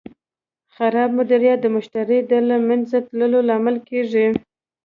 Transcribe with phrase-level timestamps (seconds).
[0.75, 4.27] خراب مدیریت د مشتری د له منځه تلو لامل کېږي.